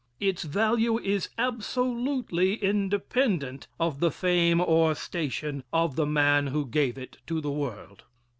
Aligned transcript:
Its 0.19 0.41
value 0.41 0.97
is 0.97 1.29
absolutely 1.37 2.55
independent 2.55 3.67
of 3.79 3.99
the 3.99 4.09
fame 4.09 4.59
or 4.59 4.95
station 4.95 5.63
of 5.71 5.95
the 5.95 6.07
man 6.07 6.47
who 6.47 6.65
gave 6.65 6.97
it 6.97 7.17
to 7.27 7.39
the 7.39 7.51
world. 7.51 8.01